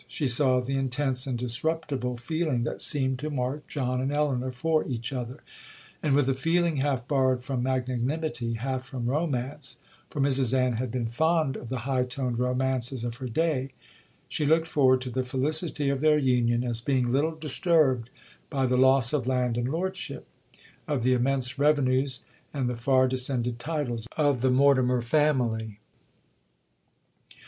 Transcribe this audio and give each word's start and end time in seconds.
She 0.07 0.27
saw 0.27 0.59
the 0.61 0.77
intense 0.77 1.27
and 1.27 1.37
disruptable 1.37 2.17
feeling 2.17 2.63
that 2.63 2.81
seemed 2.81 3.19
to 3.19 3.29
mark 3.29 3.67
John 3.67 4.01
and 4.01 4.11
Elinor 4.11 4.51
for 4.51 4.83
each 4.87 5.13
other; 5.13 5.43
and, 6.01 6.15
with 6.15 6.27
a 6.27 6.33
feeling 6.33 6.77
half 6.77 7.07
borrowed 7.07 7.43
from 7.43 7.61
magnanimity, 7.61 8.53
half 8.53 8.83
from 8.83 9.05
romance, 9.05 9.77
(for 10.09 10.19
Mrs 10.19 10.57
Ann 10.57 10.77
had 10.77 10.89
been 10.89 11.05
fond 11.05 11.55
of 11.55 11.69
the 11.69 11.85
high 11.85 12.03
toned 12.03 12.39
romances 12.39 13.03
of 13.03 13.17
her 13.17 13.27
day), 13.29 13.73
she 14.27 14.43
looked 14.43 14.65
forward 14.65 15.01
to 15.01 15.11
the 15.11 15.21
felicity 15.21 15.89
of 15.89 15.99
their 16.01 16.17
union 16.17 16.63
as 16.63 16.81
being 16.81 17.11
little 17.11 17.35
disturbed 17.35 18.09
by 18.49 18.65
the 18.65 18.77
loss 18.77 19.13
of 19.13 19.27
land 19.27 19.55
and 19.55 19.69
lordship,—of 19.69 21.03
the 21.03 21.13
immense 21.13 21.59
revenues,—and 21.59 22.67
the 22.67 22.75
far 22.75 23.07
descended 23.07 23.59
titles 23.59 24.07
of 24.17 24.41
the 24.41 24.49
Mortimer 24.49 25.03
family. 25.03 25.77